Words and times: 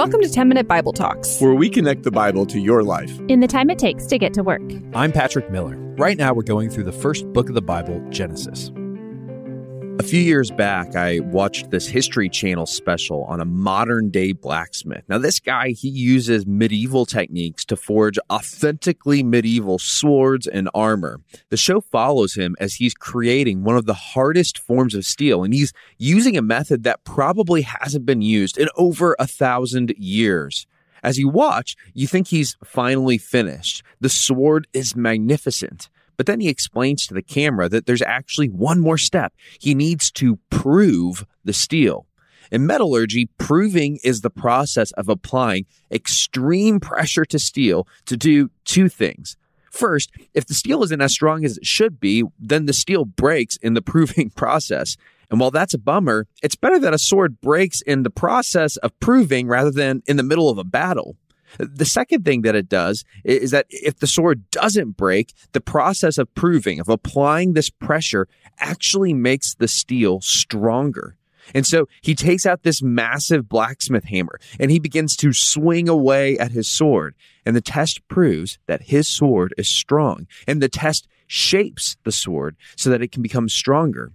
Welcome 0.00 0.22
to 0.22 0.30
10 0.30 0.48
Minute 0.48 0.66
Bible 0.66 0.94
Talks, 0.94 1.42
where 1.42 1.52
we 1.52 1.68
connect 1.68 2.04
the 2.04 2.10
Bible 2.10 2.46
to 2.46 2.58
your 2.58 2.82
life 2.82 3.20
in 3.28 3.40
the 3.40 3.46
time 3.46 3.68
it 3.68 3.78
takes 3.78 4.06
to 4.06 4.16
get 4.16 4.32
to 4.32 4.42
work. 4.42 4.62
I'm 4.94 5.12
Patrick 5.12 5.50
Miller. 5.50 5.76
Right 5.98 6.16
now, 6.16 6.32
we're 6.32 6.42
going 6.42 6.70
through 6.70 6.84
the 6.84 6.90
first 6.92 7.30
book 7.34 7.50
of 7.50 7.54
the 7.54 7.60
Bible, 7.60 8.02
Genesis. 8.08 8.70
A 10.00 10.02
few 10.02 10.22
years 10.22 10.50
back, 10.50 10.96
I 10.96 11.20
watched 11.20 11.68
this 11.68 11.86
History 11.86 12.30
Channel 12.30 12.64
special 12.64 13.24
on 13.24 13.38
a 13.38 13.44
modern 13.44 14.08
day 14.08 14.32
blacksmith. 14.32 15.04
Now, 15.10 15.18
this 15.18 15.38
guy, 15.38 15.72
he 15.72 15.90
uses 15.90 16.46
medieval 16.46 17.04
techniques 17.04 17.66
to 17.66 17.76
forge 17.76 18.18
authentically 18.32 19.22
medieval 19.22 19.78
swords 19.78 20.46
and 20.46 20.70
armor. 20.72 21.20
The 21.50 21.58
show 21.58 21.82
follows 21.82 22.32
him 22.32 22.56
as 22.58 22.72
he's 22.72 22.94
creating 22.94 23.62
one 23.62 23.76
of 23.76 23.84
the 23.84 23.92
hardest 23.92 24.58
forms 24.58 24.94
of 24.94 25.04
steel, 25.04 25.44
and 25.44 25.52
he's 25.52 25.74
using 25.98 26.34
a 26.34 26.40
method 26.40 26.82
that 26.84 27.04
probably 27.04 27.60
hasn't 27.60 28.06
been 28.06 28.22
used 28.22 28.56
in 28.56 28.70
over 28.78 29.14
a 29.18 29.26
thousand 29.26 29.92
years. 29.98 30.66
As 31.02 31.18
you 31.18 31.28
watch, 31.28 31.76
you 31.92 32.06
think 32.06 32.28
he's 32.28 32.56
finally 32.64 33.18
finished. 33.18 33.82
The 34.00 34.08
sword 34.08 34.66
is 34.72 34.96
magnificent. 34.96 35.90
But 36.20 36.26
then 36.26 36.40
he 36.40 36.50
explains 36.50 37.06
to 37.06 37.14
the 37.14 37.22
camera 37.22 37.70
that 37.70 37.86
there's 37.86 38.02
actually 38.02 38.48
one 38.48 38.78
more 38.78 38.98
step. 38.98 39.32
He 39.58 39.74
needs 39.74 40.10
to 40.10 40.38
prove 40.50 41.24
the 41.46 41.54
steel. 41.54 42.04
In 42.52 42.66
metallurgy, 42.66 43.30
proving 43.38 43.98
is 44.04 44.20
the 44.20 44.28
process 44.28 44.90
of 44.98 45.08
applying 45.08 45.64
extreme 45.90 46.78
pressure 46.78 47.24
to 47.24 47.38
steel 47.38 47.88
to 48.04 48.18
do 48.18 48.50
two 48.66 48.90
things. 48.90 49.38
First, 49.70 50.10
if 50.34 50.44
the 50.44 50.52
steel 50.52 50.82
isn't 50.82 51.00
as 51.00 51.10
strong 51.10 51.42
as 51.46 51.56
it 51.56 51.64
should 51.64 51.98
be, 51.98 52.24
then 52.38 52.66
the 52.66 52.74
steel 52.74 53.06
breaks 53.06 53.56
in 53.56 53.72
the 53.72 53.80
proving 53.92 54.28
process. 54.28 54.98
And 55.30 55.40
while 55.40 55.50
that's 55.50 55.72
a 55.72 55.78
bummer, 55.78 56.26
it's 56.42 56.54
better 56.54 56.78
that 56.80 56.92
a 56.92 56.98
sword 56.98 57.40
breaks 57.40 57.80
in 57.80 58.02
the 58.02 58.10
process 58.10 58.76
of 58.76 58.92
proving 59.00 59.48
rather 59.48 59.70
than 59.70 60.02
in 60.06 60.18
the 60.18 60.22
middle 60.22 60.50
of 60.50 60.58
a 60.58 60.64
battle. 60.64 61.16
The 61.58 61.84
second 61.84 62.24
thing 62.24 62.42
that 62.42 62.54
it 62.54 62.68
does 62.68 63.04
is 63.24 63.50
that 63.50 63.66
if 63.70 63.98
the 63.98 64.06
sword 64.06 64.50
doesn't 64.50 64.96
break, 64.96 65.34
the 65.52 65.60
process 65.60 66.18
of 66.18 66.32
proving, 66.34 66.80
of 66.80 66.88
applying 66.88 67.52
this 67.52 67.70
pressure 67.70 68.28
actually 68.58 69.14
makes 69.14 69.54
the 69.54 69.68
steel 69.68 70.20
stronger. 70.20 71.16
And 71.54 71.66
so 71.66 71.88
he 72.02 72.14
takes 72.14 72.46
out 72.46 72.62
this 72.62 72.82
massive 72.82 73.48
blacksmith 73.48 74.04
hammer 74.04 74.38
and 74.58 74.70
he 74.70 74.78
begins 74.78 75.16
to 75.16 75.32
swing 75.32 75.88
away 75.88 76.38
at 76.38 76.52
his 76.52 76.68
sword. 76.68 77.14
And 77.44 77.56
the 77.56 77.60
test 77.60 78.06
proves 78.08 78.58
that 78.66 78.82
his 78.82 79.08
sword 79.08 79.54
is 79.58 79.68
strong. 79.68 80.26
And 80.46 80.62
the 80.62 80.68
test 80.68 81.08
shapes 81.26 81.96
the 82.04 82.12
sword 82.12 82.56
so 82.76 82.90
that 82.90 83.02
it 83.02 83.12
can 83.12 83.22
become 83.22 83.48
stronger. 83.48 84.12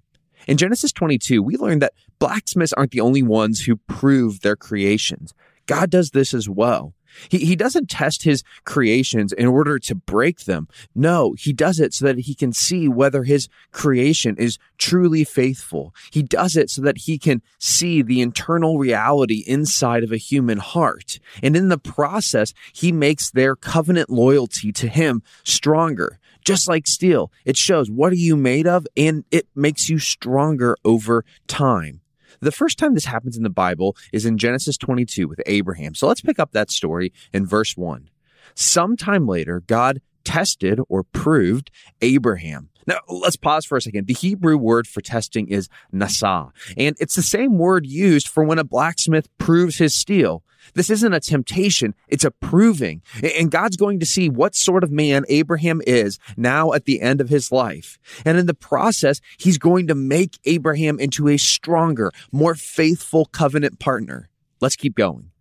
In 0.47 0.58
Genesis 0.58 0.92
22, 0.92 1.42
we 1.42 1.58
learn 1.58 1.80
that 1.80 1.94
blacksmiths 2.20 2.73
aren't 2.73 2.92
the 2.92 3.02
only 3.02 3.23
ones 3.23 3.61
who 3.61 3.77
prove 3.77 4.42
their 4.42 4.55
creations. 4.55 5.33
God 5.66 5.89
does 5.89 6.11
this 6.11 6.33
as 6.33 6.47
well. 6.47 6.94
He, 7.30 7.39
he 7.39 7.55
doesn't 7.55 7.89
test 7.89 8.23
his 8.23 8.44
creations 8.63 9.31
in 9.33 9.45
order 9.47 9.80
to 9.80 9.95
break 9.95 10.45
them. 10.45 10.67
No, 10.94 11.33
he 11.38 11.53
does 11.53 11.80
it 11.80 11.94
so 11.94 12.05
that 12.05 12.19
he 12.19 12.35
can 12.35 12.53
see 12.53 12.88
whether 12.88 13.23
his 13.23 13.47
creation 13.71 14.35
is 14.38 14.58
truly 14.77 15.23
faithful. 15.23 15.93
He 16.11 16.23
does 16.23 16.55
it 16.55 16.69
so 16.69 16.81
that 16.81 16.99
he 16.99 17.17
can 17.17 17.41
see 17.59 18.02
the 18.02 18.21
internal 18.21 18.77
reality 18.77 19.43
inside 19.47 20.03
of 20.03 20.11
a 20.11 20.17
human 20.17 20.58
heart. 20.58 21.19
And 21.41 21.55
in 21.55 21.69
the 21.69 21.77
process, 21.77 22.53
he 22.73 22.91
makes 22.91 23.31
their 23.31 23.55
covenant 23.55 24.09
loyalty 24.09 24.71
to 24.73 24.88
him 24.88 25.21
stronger. 25.43 26.19
Just 26.43 26.67
like 26.67 26.86
steel, 26.86 27.31
it 27.43 27.58
shows 27.58 27.89
what 27.89 28.13
are 28.13 28.17
you 28.17 28.36
made 28.36 28.67
of 28.67 28.86
and 28.95 29.25
it 29.31 29.47
makes 29.55 29.89
you 29.89 29.97
stronger 29.97 30.77
over 30.86 31.25
time. 31.47 32.02
The 32.39 32.52
first 32.52 32.78
time 32.78 32.94
this 32.94 33.05
happens 33.05 33.38
in 33.38 33.44
the 33.44 33.50
Bible 33.50 33.95
is 34.14 34.25
in 34.25 34.38
Genesis 34.38 34.78
22 34.78 35.28
with 35.28 35.41
Abraham. 35.45 35.95
So 35.95 36.08
let's 36.08 36.22
pick 36.22 36.39
up 36.39 36.52
that 36.52 36.72
story 36.72 37.14
in 37.33 37.45
verse 37.45 37.75
1. 37.75 38.09
Sometime 38.54 39.27
later, 39.27 39.61
God 39.67 40.02
tested 40.25 40.80
or 40.89 41.03
proved 41.03 41.71
Abraham. 42.02 42.69
Now, 42.87 42.99
let's 43.08 43.36
pause 43.36 43.65
for 43.65 43.77
a 43.77 43.81
second. 43.81 44.08
The 44.08 44.13
Hebrew 44.13 44.58
word 44.58 44.87
for 44.87 45.02
testing 45.02 45.47
is 45.47 45.69
nasa, 45.93 46.52
and 46.77 46.95
it's 46.99 47.15
the 47.15 47.23
same 47.23 47.58
word 47.58 47.86
used 47.86 48.27
for 48.27 48.43
when 48.43 48.59
a 48.59 48.64
blacksmith 48.64 49.27
proves 49.37 49.77
his 49.77 49.95
steel. 49.95 50.43
This 50.73 50.89
isn't 50.89 51.14
a 51.14 51.19
temptation, 51.19 51.93
it's 52.08 52.23
a 52.23 52.31
proving. 52.31 53.02
And 53.37 53.52
God's 53.52 53.77
going 53.77 53.99
to 53.99 54.05
see 54.05 54.30
what 54.30 54.55
sort 54.55 54.83
of 54.83 54.91
man 54.91 55.23
Abraham 55.30 55.81
is 55.85 56.17
now 56.37 56.73
at 56.73 56.85
the 56.85 57.02
end 57.02 57.21
of 57.21 57.30
his 57.30 57.52
life. 57.52 57.99
And 58.25 58.37
in 58.37 58.45
the 58.45 58.53
process, 58.53 59.21
he's 59.37 59.58
going 59.58 59.87
to 59.87 59.95
make 59.95 60.39
Abraham 60.45 60.99
into 60.99 61.27
a 61.27 61.37
stronger, 61.37 62.11
more 62.31 62.55
faithful 62.55 63.25
covenant 63.25 63.80
partner. 63.80 64.30
Let's 64.59 64.75
keep 64.75 64.95
going. 64.95 65.31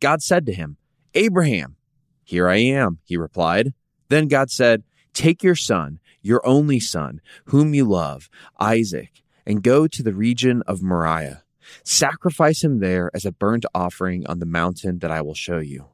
God 0.00 0.22
said 0.22 0.46
to 0.46 0.52
him, 0.52 0.78
Abraham, 1.14 1.76
here 2.24 2.48
I 2.48 2.56
am, 2.56 2.98
he 3.04 3.16
replied. 3.16 3.74
Then 4.12 4.28
God 4.28 4.50
said, 4.50 4.82
Take 5.14 5.42
your 5.42 5.56
son, 5.56 5.98
your 6.20 6.46
only 6.46 6.78
son, 6.78 7.22
whom 7.46 7.72
you 7.72 7.86
love, 7.86 8.28
Isaac, 8.60 9.22
and 9.46 9.62
go 9.62 9.86
to 9.86 10.02
the 10.02 10.12
region 10.12 10.62
of 10.66 10.82
Moriah 10.82 11.42
Sacrifice 11.84 12.62
him 12.62 12.80
there 12.80 13.10
as 13.14 13.24
a 13.24 13.32
burnt 13.32 13.64
offering 13.74 14.26
on 14.26 14.38
the 14.38 14.46
mountain 14.46 14.98
that 14.98 15.10
I 15.10 15.22
will 15.22 15.34
show 15.34 15.58
you. 15.58 15.91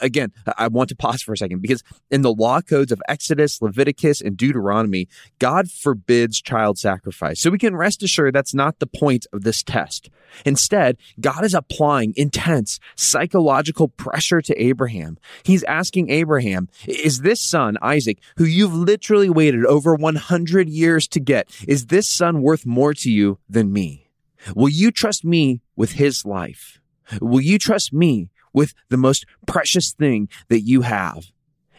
Again, 0.00 0.32
I 0.56 0.68
want 0.68 0.88
to 0.88 0.96
pause 0.96 1.22
for 1.22 1.32
a 1.32 1.36
second 1.36 1.60
because 1.60 1.82
in 2.10 2.22
the 2.22 2.32
law 2.32 2.60
codes 2.60 2.92
of 2.92 3.02
Exodus, 3.08 3.60
Leviticus, 3.60 4.20
and 4.20 4.36
Deuteronomy, 4.36 5.08
God 5.38 5.70
forbids 5.70 6.40
child 6.40 6.78
sacrifice. 6.78 7.40
So 7.40 7.50
we 7.50 7.58
can 7.58 7.76
rest 7.76 8.02
assured 8.02 8.34
that's 8.34 8.54
not 8.54 8.78
the 8.78 8.86
point 8.86 9.26
of 9.32 9.42
this 9.42 9.62
test. 9.62 10.10
Instead, 10.44 10.96
God 11.20 11.44
is 11.44 11.54
applying 11.54 12.14
intense 12.16 12.78
psychological 12.96 13.88
pressure 13.88 14.40
to 14.42 14.62
Abraham. 14.62 15.18
He's 15.42 15.64
asking 15.64 16.10
Abraham, 16.10 16.68
is 16.86 17.20
this 17.20 17.40
son, 17.40 17.76
Isaac, 17.82 18.18
who 18.36 18.44
you've 18.44 18.74
literally 18.74 19.30
waited 19.30 19.64
over 19.66 19.94
100 19.94 20.68
years 20.68 21.06
to 21.08 21.20
get, 21.20 21.48
is 21.66 21.86
this 21.86 22.08
son 22.08 22.42
worth 22.42 22.66
more 22.66 22.94
to 22.94 23.10
you 23.10 23.38
than 23.48 23.72
me? 23.72 24.08
Will 24.54 24.68
you 24.68 24.90
trust 24.90 25.24
me 25.24 25.60
with 25.74 25.92
his 25.92 26.24
life? 26.24 26.80
Will 27.20 27.40
you 27.40 27.58
trust 27.58 27.92
me 27.92 28.30
with 28.56 28.74
the 28.88 28.96
most 28.96 29.24
precious 29.46 29.92
thing 29.92 30.28
that 30.48 30.62
you 30.62 30.80
have? 30.80 31.26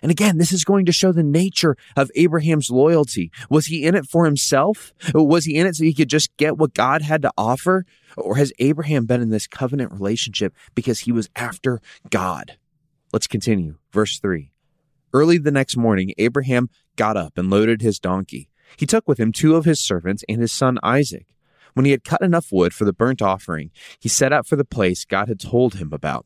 And 0.01 0.11
again, 0.11 0.37
this 0.37 0.51
is 0.51 0.63
going 0.63 0.85
to 0.85 0.91
show 0.91 1.11
the 1.11 1.23
nature 1.23 1.75
of 1.95 2.11
Abraham's 2.15 2.69
loyalty. 2.69 3.31
Was 3.49 3.65
he 3.65 3.83
in 3.83 3.95
it 3.95 4.05
for 4.05 4.25
himself? 4.25 4.93
Was 5.13 5.45
he 5.45 5.57
in 5.57 5.65
it 5.65 5.75
so 5.75 5.83
he 5.83 5.93
could 5.93 6.09
just 6.09 6.35
get 6.37 6.57
what 6.57 6.73
God 6.73 7.01
had 7.01 7.23
to 7.23 7.31
offer? 7.37 7.85
Or 8.15 8.35
has 8.35 8.53
Abraham 8.59 9.05
been 9.05 9.21
in 9.21 9.31
this 9.31 9.47
covenant 9.47 9.91
relationship 9.91 10.53
because 10.75 10.99
he 10.99 11.11
was 11.11 11.29
after 11.35 11.81
God? 12.09 12.57
Let's 13.11 13.27
continue. 13.27 13.77
Verse 13.91 14.19
3. 14.19 14.51
Early 15.13 15.37
the 15.37 15.51
next 15.51 15.77
morning, 15.77 16.13
Abraham 16.17 16.69
got 16.95 17.17
up 17.17 17.37
and 17.37 17.49
loaded 17.49 17.81
his 17.81 17.99
donkey. 17.99 18.49
He 18.75 18.85
took 18.85 19.07
with 19.07 19.19
him 19.19 19.31
two 19.31 19.55
of 19.55 19.65
his 19.65 19.79
servants 19.79 20.23
and 20.27 20.41
his 20.41 20.51
son 20.51 20.77
Isaac. 20.83 21.27
When 21.73 21.85
he 21.85 21.91
had 21.91 22.03
cut 22.03 22.21
enough 22.21 22.51
wood 22.51 22.73
for 22.73 22.85
the 22.85 22.93
burnt 22.93 23.21
offering, 23.21 23.71
he 23.99 24.09
set 24.09 24.33
out 24.33 24.47
for 24.47 24.55
the 24.55 24.65
place 24.65 25.05
God 25.05 25.27
had 25.27 25.39
told 25.39 25.75
him 25.75 25.93
about. 25.93 26.25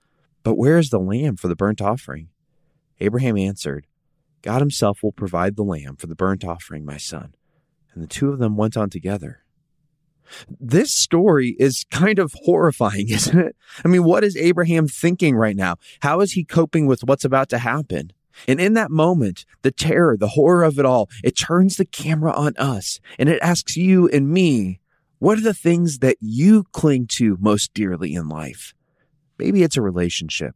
But 0.43 0.55
where 0.55 0.77
is 0.77 0.89
the 0.89 0.99
lamb 0.99 1.37
for 1.37 1.47
the 1.47 1.55
burnt 1.55 1.81
offering? 1.81 2.29
Abraham 2.99 3.37
answered, 3.37 3.87
God 4.41 4.61
himself 4.61 5.03
will 5.03 5.11
provide 5.11 5.55
the 5.55 5.63
lamb 5.63 5.95
for 5.97 6.07
the 6.07 6.15
burnt 6.15 6.43
offering, 6.43 6.85
my 6.85 6.97
son. 6.97 7.35
And 7.93 8.01
the 8.03 8.07
two 8.07 8.31
of 8.31 8.39
them 8.39 8.57
went 8.57 8.77
on 8.77 8.89
together. 8.89 9.43
This 10.59 10.93
story 10.93 11.55
is 11.59 11.85
kind 11.91 12.19
of 12.19 12.33
horrifying, 12.43 13.09
isn't 13.09 13.37
it? 13.37 13.55
I 13.83 13.87
mean, 13.87 14.03
what 14.03 14.23
is 14.23 14.35
Abraham 14.37 14.87
thinking 14.87 15.35
right 15.35 15.55
now? 15.55 15.75
How 16.01 16.21
is 16.21 16.33
he 16.33 16.43
coping 16.43 16.87
with 16.87 17.03
what's 17.03 17.25
about 17.25 17.49
to 17.49 17.59
happen? 17.59 18.11
And 18.47 18.61
in 18.61 18.73
that 18.73 18.89
moment, 18.89 19.45
the 19.61 19.71
terror, 19.71 20.15
the 20.17 20.29
horror 20.29 20.63
of 20.63 20.79
it 20.79 20.85
all, 20.85 21.09
it 21.23 21.37
turns 21.37 21.75
the 21.75 21.85
camera 21.85 22.31
on 22.31 22.53
us 22.57 22.99
and 23.19 23.27
it 23.27 23.39
asks 23.41 23.75
you 23.75 24.07
and 24.09 24.29
me, 24.29 24.79
what 25.19 25.37
are 25.37 25.41
the 25.41 25.53
things 25.53 25.99
that 25.99 26.17
you 26.19 26.63
cling 26.71 27.07
to 27.17 27.37
most 27.39 27.73
dearly 27.73 28.13
in 28.15 28.27
life? 28.27 28.73
Maybe 29.41 29.63
it's 29.63 29.75
a 29.75 29.81
relationship. 29.81 30.55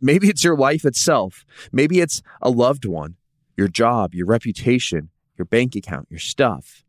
Maybe 0.00 0.28
it's 0.28 0.42
your 0.42 0.56
life 0.56 0.84
itself. 0.84 1.44
Maybe 1.70 2.00
it's 2.00 2.22
a 2.42 2.50
loved 2.50 2.84
one, 2.84 3.14
your 3.56 3.68
job, 3.68 4.14
your 4.14 4.26
reputation, 4.26 5.10
your 5.38 5.44
bank 5.44 5.76
account, 5.76 6.08
your 6.10 6.18
stuff. 6.18 6.82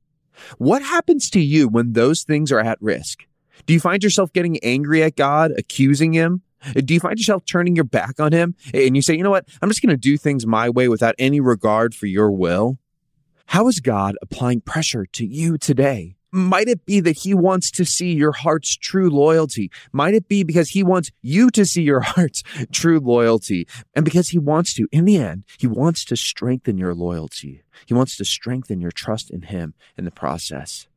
What 0.57 0.81
happens 0.81 1.29
to 1.29 1.39
you 1.39 1.67
when 1.67 1.93
those 1.93 2.23
things 2.23 2.51
are 2.51 2.59
at 2.59 2.81
risk? 2.81 3.27
Do 3.67 3.73
you 3.73 3.79
find 3.79 4.03
yourself 4.03 4.33
getting 4.33 4.57
angry 4.63 5.03
at 5.03 5.15
God, 5.15 5.51
accusing 5.55 6.13
Him? 6.13 6.41
Do 6.73 6.91
you 6.95 6.99
find 6.99 7.19
yourself 7.19 7.45
turning 7.45 7.75
your 7.75 7.85
back 7.85 8.19
on 8.19 8.33
him 8.33 8.55
and 8.73 8.95
you 8.95 9.03
say, 9.03 9.15
you 9.15 9.21
know 9.21 9.29
what, 9.29 9.47
I'm 9.61 9.69
just 9.69 9.81
going 9.81 9.91
to 9.91 9.95
do 9.95 10.17
things 10.17 10.47
my 10.47 10.69
way 10.69 10.87
without 10.87 11.13
any 11.19 11.39
regard 11.39 11.93
for 11.93 12.07
your 12.07 12.31
will? 12.31 12.79
How 13.45 13.67
is 13.67 13.79
God 13.79 14.15
applying 14.23 14.61
pressure 14.61 15.05
to 15.13 15.25
you 15.25 15.59
today? 15.59 16.16
Might 16.37 16.67
it 16.67 16.85
be 16.85 16.99
that 16.99 17.17
he 17.17 17.33
wants 17.33 17.71
to 17.71 17.83
see 17.83 18.13
your 18.13 18.31
heart's 18.31 18.77
true 18.77 19.09
loyalty? 19.09 19.71
Might 19.91 20.13
it 20.13 20.27
be 20.27 20.43
because 20.43 20.69
he 20.69 20.83
wants 20.83 21.09
you 21.23 21.49
to 21.49 21.65
see 21.65 21.81
your 21.81 22.01
heart's 22.01 22.43
true 22.71 22.99
loyalty? 22.99 23.67
And 23.95 24.05
because 24.05 24.29
he 24.29 24.37
wants 24.37 24.75
to, 24.75 24.87
in 24.91 25.05
the 25.05 25.17
end, 25.17 25.45
he 25.57 25.65
wants 25.65 26.05
to 26.05 26.15
strengthen 26.15 26.77
your 26.77 26.93
loyalty. 26.93 27.63
He 27.87 27.95
wants 27.95 28.15
to 28.17 28.23
strengthen 28.25 28.79
your 28.79 28.91
trust 28.91 29.31
in 29.31 29.43
him 29.43 29.73
in 29.97 30.05
the 30.05 30.11
process. 30.11 30.87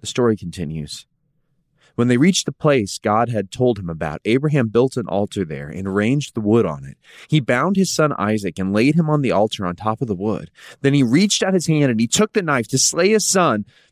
The 0.00 0.08
story 0.08 0.36
continues. 0.36 1.06
When 1.94 2.08
they 2.08 2.16
reached 2.16 2.46
the 2.46 2.52
place 2.52 2.98
God 2.98 3.28
had 3.28 3.52
told 3.52 3.78
him 3.78 3.88
about, 3.88 4.20
Abraham 4.24 4.66
built 4.66 4.96
an 4.96 5.06
altar 5.06 5.44
there 5.44 5.68
and 5.68 5.86
arranged 5.86 6.34
the 6.34 6.40
wood 6.40 6.66
on 6.66 6.84
it. 6.84 6.96
He 7.28 7.38
bound 7.38 7.76
his 7.76 7.94
son 7.94 8.12
Isaac 8.18 8.58
and 8.58 8.72
laid 8.72 8.96
him 8.96 9.08
on 9.08 9.22
the 9.22 9.30
altar 9.30 9.64
on 9.64 9.76
top 9.76 10.02
of 10.02 10.08
the 10.08 10.16
wood. 10.16 10.50
Then 10.80 10.94
he 10.94 11.04
reached 11.04 11.44
out 11.44 11.54
his 11.54 11.68
hand 11.68 11.92
and 11.92 12.00
he 12.00 12.08
took 12.08 12.32
the 12.32 12.42
knife 12.42 12.66
to 12.68 12.78
slay 12.78 13.10
his 13.10 13.24
son. 13.24 13.64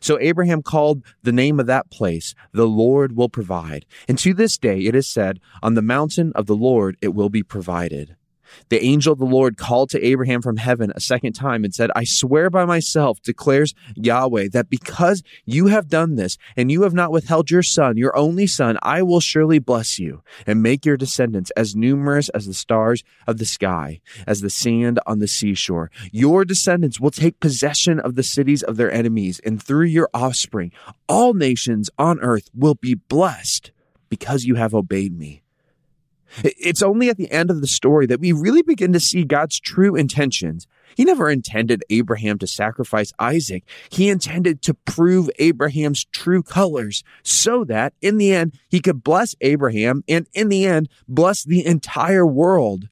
So 0.00 0.18
Abraham 0.20 0.62
called 0.62 1.02
the 1.22 1.32
name 1.32 1.60
of 1.60 1.66
that 1.66 1.90
place, 1.90 2.34
the 2.52 2.66
Lord 2.66 3.16
will 3.16 3.28
provide. 3.28 3.86
And 4.08 4.18
to 4.18 4.34
this 4.34 4.58
day 4.58 4.80
it 4.80 4.94
is 4.94 5.08
said, 5.08 5.40
on 5.62 5.74
the 5.74 5.82
mountain 5.82 6.32
of 6.34 6.46
the 6.46 6.56
Lord 6.56 6.96
it 7.00 7.14
will 7.14 7.30
be 7.30 7.42
provided. 7.42 8.16
The 8.68 8.84
angel 8.84 9.12
of 9.12 9.18
the 9.18 9.24
Lord 9.24 9.56
called 9.56 9.90
to 9.90 10.04
Abraham 10.04 10.42
from 10.42 10.56
heaven 10.56 10.92
a 10.94 11.00
second 11.00 11.32
time 11.34 11.64
and 11.64 11.74
said, 11.74 11.90
I 11.94 12.04
swear 12.04 12.50
by 12.50 12.64
myself, 12.64 13.20
declares 13.22 13.74
Yahweh, 13.94 14.48
that 14.52 14.70
because 14.70 15.22
you 15.44 15.66
have 15.68 15.88
done 15.88 16.16
this 16.16 16.38
and 16.56 16.70
you 16.70 16.82
have 16.82 16.94
not 16.94 17.12
withheld 17.12 17.50
your 17.50 17.62
son, 17.62 17.96
your 17.96 18.16
only 18.16 18.46
son, 18.46 18.78
I 18.82 19.02
will 19.02 19.20
surely 19.20 19.58
bless 19.58 19.98
you 19.98 20.22
and 20.46 20.62
make 20.62 20.84
your 20.84 20.96
descendants 20.96 21.50
as 21.56 21.76
numerous 21.76 22.28
as 22.30 22.46
the 22.46 22.54
stars 22.54 23.02
of 23.26 23.38
the 23.38 23.44
sky, 23.44 24.00
as 24.26 24.40
the 24.40 24.50
sand 24.50 24.98
on 25.06 25.18
the 25.18 25.28
seashore. 25.28 25.90
Your 26.12 26.44
descendants 26.44 27.00
will 27.00 27.10
take 27.10 27.40
possession 27.40 28.00
of 28.00 28.14
the 28.14 28.22
cities 28.22 28.62
of 28.62 28.76
their 28.76 28.92
enemies, 28.92 29.40
and 29.44 29.62
through 29.62 29.86
your 29.86 30.08
offspring, 30.12 30.72
all 31.08 31.34
nations 31.34 31.90
on 31.98 32.20
earth 32.20 32.50
will 32.54 32.74
be 32.74 32.94
blessed 32.94 33.72
because 34.08 34.44
you 34.44 34.54
have 34.54 34.74
obeyed 34.74 35.16
me. 35.16 35.42
It's 36.42 36.82
only 36.82 37.08
at 37.08 37.16
the 37.16 37.30
end 37.30 37.50
of 37.50 37.60
the 37.60 37.66
story 37.66 38.06
that 38.06 38.20
we 38.20 38.32
really 38.32 38.62
begin 38.62 38.92
to 38.92 39.00
see 39.00 39.24
God's 39.24 39.60
true 39.60 39.94
intentions. 39.94 40.66
He 40.96 41.04
never 41.04 41.28
intended 41.28 41.84
Abraham 41.90 42.38
to 42.38 42.46
sacrifice 42.46 43.12
Isaac. 43.18 43.64
He 43.90 44.08
intended 44.08 44.62
to 44.62 44.74
prove 44.74 45.28
Abraham's 45.38 46.04
true 46.06 46.42
colors 46.42 47.04
so 47.22 47.64
that 47.64 47.92
in 48.00 48.16
the 48.16 48.32
end, 48.32 48.58
he 48.68 48.80
could 48.80 49.04
bless 49.04 49.34
Abraham 49.40 50.02
and 50.08 50.26
in 50.32 50.48
the 50.48 50.66
end, 50.66 50.88
bless 51.06 51.44
the 51.44 51.64
entire 51.66 52.26
world. 52.26 52.88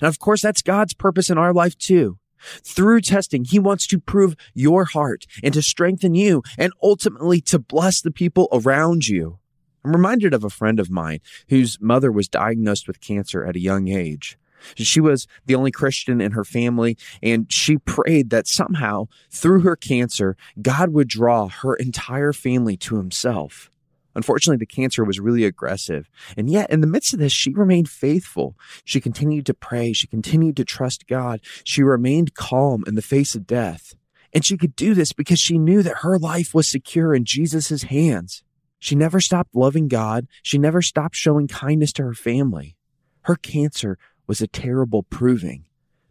And 0.00 0.08
of 0.08 0.18
course, 0.20 0.42
that's 0.42 0.62
God's 0.62 0.94
purpose 0.94 1.28
in 1.28 1.38
our 1.38 1.52
life 1.52 1.76
too. 1.76 2.18
Through 2.64 3.02
testing, 3.02 3.44
he 3.44 3.58
wants 3.58 3.86
to 3.88 3.98
prove 3.98 4.34
your 4.54 4.84
heart 4.84 5.26
and 5.42 5.52
to 5.52 5.60
strengthen 5.60 6.14
you 6.14 6.42
and 6.56 6.72
ultimately 6.82 7.40
to 7.42 7.58
bless 7.58 8.00
the 8.00 8.10
people 8.10 8.48
around 8.52 9.08
you. 9.08 9.39
I'm 9.84 9.92
reminded 9.92 10.34
of 10.34 10.44
a 10.44 10.50
friend 10.50 10.78
of 10.78 10.90
mine 10.90 11.20
whose 11.48 11.78
mother 11.80 12.12
was 12.12 12.28
diagnosed 12.28 12.86
with 12.86 13.00
cancer 13.00 13.44
at 13.44 13.56
a 13.56 13.60
young 13.60 13.88
age. 13.88 14.38
She 14.74 15.00
was 15.00 15.26
the 15.46 15.54
only 15.54 15.70
Christian 15.70 16.20
in 16.20 16.32
her 16.32 16.44
family, 16.44 16.98
and 17.22 17.50
she 17.50 17.78
prayed 17.78 18.30
that 18.30 18.46
somehow, 18.46 19.08
through 19.30 19.60
her 19.60 19.76
cancer, 19.76 20.36
God 20.60 20.90
would 20.90 21.08
draw 21.08 21.48
her 21.48 21.74
entire 21.74 22.32
family 22.32 22.76
to 22.78 22.96
himself. 22.96 23.70
Unfortunately, 24.14 24.58
the 24.58 24.66
cancer 24.66 25.04
was 25.04 25.20
really 25.20 25.44
aggressive. 25.44 26.10
And 26.36 26.50
yet, 26.50 26.70
in 26.70 26.80
the 26.80 26.86
midst 26.86 27.14
of 27.14 27.20
this, 27.20 27.32
she 27.32 27.52
remained 27.52 27.88
faithful. 27.88 28.56
She 28.84 29.00
continued 29.00 29.46
to 29.46 29.54
pray. 29.54 29.92
She 29.92 30.08
continued 30.08 30.56
to 30.56 30.64
trust 30.64 31.06
God. 31.06 31.40
She 31.64 31.82
remained 31.82 32.34
calm 32.34 32.84
in 32.86 32.96
the 32.96 33.02
face 33.02 33.34
of 33.34 33.46
death. 33.46 33.94
And 34.32 34.44
she 34.44 34.56
could 34.56 34.76
do 34.76 34.94
this 34.94 35.12
because 35.12 35.38
she 35.38 35.58
knew 35.58 35.82
that 35.82 35.98
her 35.98 36.18
life 36.18 36.54
was 36.54 36.68
secure 36.68 37.14
in 37.14 37.24
Jesus' 37.24 37.84
hands. 37.84 38.42
She 38.80 38.94
never 38.94 39.20
stopped 39.20 39.54
loving 39.54 39.88
God. 39.88 40.26
She 40.42 40.58
never 40.58 40.82
stopped 40.82 41.14
showing 41.14 41.46
kindness 41.46 41.92
to 41.94 42.02
her 42.02 42.14
family. 42.14 42.76
Her 43.22 43.36
cancer 43.36 43.98
was 44.26 44.40
a 44.40 44.48
terrible 44.48 45.02
proving, 45.02 45.66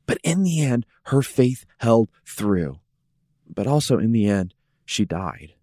but 0.06 0.20
in 0.24 0.44
the 0.44 0.62
end, 0.62 0.86
her 1.06 1.22
faith 1.22 1.66
held 1.80 2.10
through. 2.26 2.80
But 3.52 3.66
also 3.66 3.98
in 3.98 4.12
the 4.12 4.28
end, 4.28 4.54
she 4.86 5.04
died. 5.04 5.56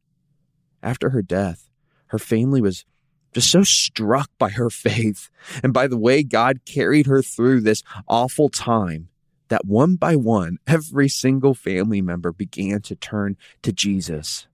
After 0.82 1.10
her 1.10 1.22
death, 1.22 1.70
her 2.08 2.18
family 2.18 2.60
was 2.60 2.84
just 3.32 3.50
so 3.50 3.62
struck 3.62 4.30
by 4.38 4.50
her 4.50 4.70
faith 4.86 5.30
and 5.62 5.72
by 5.72 5.86
the 5.86 5.98
way 5.98 6.22
God 6.22 6.64
carried 6.64 7.06
her 7.06 7.22
through 7.22 7.60
this 7.60 7.82
awful 8.08 8.48
time 8.48 9.08
that 9.48 9.64
one 9.64 9.96
by 9.96 10.16
one, 10.16 10.58
every 10.66 11.08
single 11.08 11.54
family 11.54 12.00
member 12.00 12.32
began 12.32 12.80
to 12.82 12.96
turn 12.96 13.36
to 13.62 13.72
Jesus. 13.72 14.48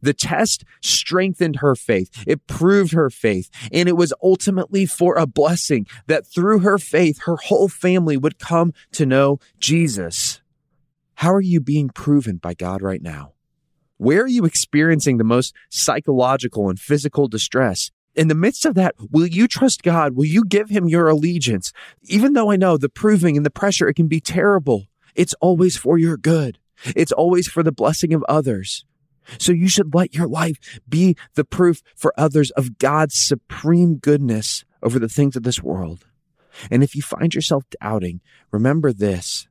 The 0.00 0.14
test 0.14 0.64
strengthened 0.80 1.56
her 1.56 1.74
faith. 1.74 2.24
It 2.26 2.46
proved 2.46 2.92
her 2.92 3.10
faith. 3.10 3.50
And 3.72 3.88
it 3.88 3.96
was 3.96 4.12
ultimately 4.22 4.86
for 4.86 5.16
a 5.16 5.26
blessing 5.26 5.86
that 6.06 6.26
through 6.26 6.60
her 6.60 6.78
faith, 6.78 7.22
her 7.22 7.36
whole 7.36 7.68
family 7.68 8.16
would 8.16 8.38
come 8.38 8.72
to 8.92 9.06
know 9.06 9.38
Jesus. 9.58 10.40
How 11.16 11.32
are 11.32 11.40
you 11.40 11.60
being 11.60 11.88
proven 11.88 12.36
by 12.36 12.54
God 12.54 12.82
right 12.82 13.02
now? 13.02 13.34
Where 13.96 14.22
are 14.22 14.28
you 14.28 14.44
experiencing 14.44 15.18
the 15.18 15.24
most 15.24 15.54
psychological 15.70 16.68
and 16.68 16.78
physical 16.78 17.28
distress? 17.28 17.90
In 18.14 18.28
the 18.28 18.34
midst 18.34 18.66
of 18.66 18.74
that, 18.74 18.94
will 19.10 19.26
you 19.26 19.46
trust 19.46 19.82
God? 19.82 20.16
Will 20.16 20.24
you 20.24 20.44
give 20.44 20.68
him 20.68 20.88
your 20.88 21.08
allegiance? 21.08 21.72
Even 22.02 22.32
though 22.32 22.50
I 22.50 22.56
know 22.56 22.76
the 22.76 22.88
proving 22.88 23.36
and 23.36 23.46
the 23.46 23.50
pressure, 23.50 23.88
it 23.88 23.94
can 23.94 24.08
be 24.08 24.20
terrible. 24.20 24.88
It's 25.14 25.34
always 25.34 25.76
for 25.76 25.98
your 25.98 26.16
good. 26.16 26.58
It's 26.96 27.12
always 27.12 27.46
for 27.46 27.62
the 27.62 27.72
blessing 27.72 28.12
of 28.12 28.24
others. 28.28 28.84
So 29.38 29.52
you 29.52 29.68
should 29.68 29.94
let 29.94 30.14
your 30.14 30.26
life 30.26 30.58
be 30.88 31.16
the 31.34 31.44
proof 31.44 31.82
for 31.96 32.12
others 32.16 32.50
of 32.52 32.78
God's 32.78 33.14
supreme 33.14 33.96
goodness 33.96 34.64
over 34.82 34.98
the 34.98 35.08
things 35.08 35.36
of 35.36 35.42
this 35.42 35.62
world. 35.62 36.06
And 36.70 36.82
if 36.82 36.94
you 36.94 37.02
find 37.02 37.34
yourself 37.34 37.64
doubting, 37.80 38.20
remember 38.50 38.92
this. 38.92 39.48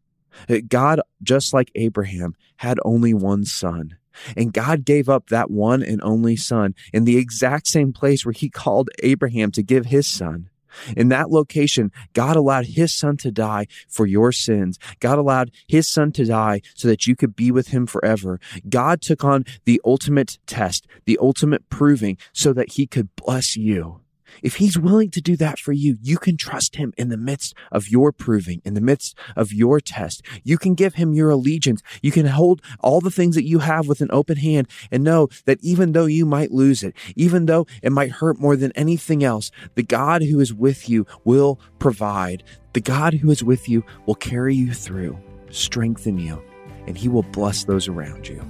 That 0.48 0.70
God, 0.70 1.02
just 1.22 1.54
like 1.54 1.72
Abraham, 1.76 2.36
had 2.58 2.80
only 2.86 3.14
one 3.14 3.44
son. 3.44 3.98
And 4.38 4.54
God 4.54 4.86
gave 4.86 5.10
up 5.10 5.28
that 5.28 5.50
one 5.50 5.84
and 5.84 6.02
only 6.04 6.36
son 6.36 6.76
in 6.94 7.06
the 7.06 7.18
exact 7.18 7.68
same 7.68 7.92
place 7.92 8.26
where 8.26 8.34
he 8.34 8.50
called 8.50 8.90
Abraham 9.04 9.52
to 9.52 9.64
give 9.64 9.88
his 9.88 10.08
son. 10.08 10.50
In 10.96 11.10
that 11.10 11.30
location, 11.30 11.92
God 12.14 12.36
allowed 12.36 12.66
his 12.66 12.94
son 12.94 13.18
to 13.18 13.32
die 13.32 13.68
for 13.88 14.06
your 14.06 14.32
sins. 14.32 14.78
God 15.00 15.18
allowed 15.18 15.52
his 15.68 15.88
son 15.88 16.12
to 16.14 16.26
die 16.26 16.62
so 16.76 16.88
that 16.88 17.08
you 17.08 17.16
could 17.16 17.36
be 17.36 17.52
with 17.52 17.70
him 17.70 17.86
forever. 17.86 18.40
God 18.70 19.02
took 19.02 19.24
on 19.24 19.46
the 19.66 19.82
ultimate 19.86 20.38
test, 20.48 20.88
the 21.06 21.18
ultimate 21.22 21.70
proving 21.70 22.18
so 22.34 22.54
that 22.54 22.74
he 22.74 22.88
could 22.88 23.16
bless 23.16 23.56
you. 23.56 24.02
If 24.42 24.56
he's 24.56 24.78
willing 24.78 25.12
to 25.12 25.22
do 25.22 25.36
that 25.38 25.60
for 25.60 25.72
you, 25.72 25.98
you 26.02 26.18
can 26.18 26.38
trust 26.38 26.76
him 26.76 26.94
in 26.98 27.10
the 27.10 27.18
midst 27.18 27.54
of 27.72 27.90
your 27.90 28.12
proving, 28.12 28.62
in 28.66 28.74
the 28.74 28.82
midst 28.82 29.18
of 29.36 29.54
your 29.54 29.80
test. 29.80 30.22
You 30.44 30.58
can 30.58 30.74
give 30.74 30.96
him 30.96 31.14
your 31.14 31.30
allegiance. 31.30 31.82
You 32.02 32.12
can 32.12 32.26
hold 32.26 32.62
all 32.80 33.02
the 33.02 33.12
things 33.12 33.36
that 33.36 33.48
you 33.48 33.60
have 33.60 33.88
with 33.88 34.02
an 34.02 34.10
open 34.12 34.38
hand 34.38 34.68
and 34.92 35.04
know 35.04 35.30
that 35.46 35.60
even 35.62 35.92
though 35.92 36.06
you 36.06 36.26
might 36.26 36.52
lose 36.52 36.84
it, 36.84 36.96
even 37.16 37.46
though 37.46 37.66
it 37.82 37.92
might 37.92 38.12
hurt 38.12 38.40
more 38.40 38.56
than 38.56 38.72
anything 38.74 39.24
else, 39.24 39.52
the 39.76 39.84
God 39.84 40.24
who 40.24 40.40
is 40.40 40.54
with 40.54 40.90
you 40.90 41.06
will 41.24 41.60
provide. 41.80 42.44
The 42.74 42.82
God 42.82 43.14
who 43.16 43.32
is 43.32 43.44
with 43.44 43.68
you 43.68 43.84
will 44.06 44.16
carry 44.16 44.56
you 44.56 44.74
through, 44.74 45.18
strengthen 45.50 46.18
you, 46.18 46.42
and 46.88 46.98
he 46.98 47.10
will 47.10 47.24
bless 47.24 47.66
those 47.66 47.88
around 47.88 48.28
you. 48.28 48.42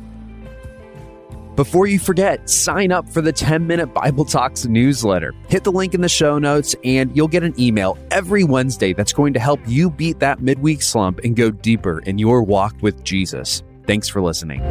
Before 1.56 1.86
you 1.86 2.00
forget, 2.00 2.50
sign 2.50 2.94
up 2.94 3.10
for 3.10 3.22
the 3.22 3.34
10 3.34 3.68
Minute 3.68 3.88
Bible 3.88 4.24
Talks 4.24 4.66
newsletter. 4.66 5.34
Hit 5.48 5.66
the 5.66 5.72
link 5.72 5.94
in 5.94 6.00
the 6.00 6.08
show 6.08 6.40
notes, 6.40 6.76
and 6.86 7.16
you'll 7.16 7.28
get 7.28 7.44
an 7.44 7.54
email 7.60 7.98
every 8.10 8.46
Wednesday 8.46 8.94
that's 8.94 9.12
going 9.12 9.34
to 9.34 9.40
help 9.40 9.60
you 9.68 9.90
beat 9.90 10.20
that 10.20 10.42
midweek 10.42 10.82
slump 10.82 11.20
and 11.26 11.36
go 11.36 11.52
deeper 11.52 12.00
in 12.00 12.18
your 12.18 12.42
walk 12.42 12.76
with 12.82 13.04
Jesus. 13.04 13.64
Thanks 13.86 14.08
for 14.08 14.22
listening. 14.22 14.62